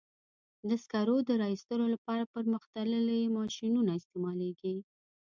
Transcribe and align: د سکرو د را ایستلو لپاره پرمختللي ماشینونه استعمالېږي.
د 0.69 0.69
سکرو 0.83 1.17
د 1.27 1.29
را 1.41 1.47
ایستلو 1.53 1.85
لپاره 1.95 2.29
پرمختللي 2.35 3.21
ماشینونه 3.37 3.91
استعمالېږي. 3.99 4.75